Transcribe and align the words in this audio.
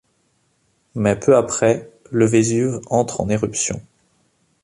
Mais 0.95 1.15
peu 1.15 1.35
après, 1.37 1.91
le 2.09 2.25
Vésuve 2.25 2.81
entre 2.87 3.21
en 3.21 3.29
éruption. 3.29 3.83